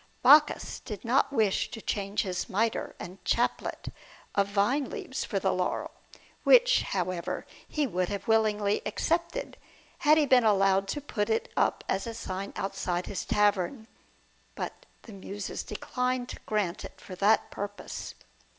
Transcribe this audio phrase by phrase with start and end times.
[0.23, 3.89] Bacchus did not wish to change his mitre and chaplet
[4.33, 5.91] of vine leaves for the laurel,
[6.43, 9.57] which, however, he would willingly have accepted,
[9.99, 13.87] had he been allowed to put it up as a sign outside his tavern;
[14.55, 18.15] but the Muses declined to grant it for that purpose.